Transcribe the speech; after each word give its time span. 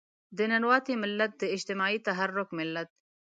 د 0.37 0.39
ننواتې 0.51 0.93
ملت، 1.03 1.31
د 1.37 1.43
اجتماعي 1.55 1.97
تحرک 2.07 2.49
ملت. 2.59 2.89